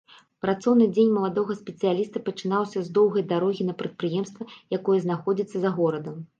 Працоўны 0.43 0.87
дзень 0.95 1.11
маладога 1.17 1.57
спецыяліста 1.59 2.23
пачынаўся 2.31 2.79
з 2.89 2.93
доўгай 3.01 3.27
дарогі 3.35 3.69
на 3.71 3.79
прадпрыемства, 3.85 4.51
якое 4.81 4.97
знаходзіцца 5.09 5.57
за 5.67 5.77
горадам. 5.81 6.21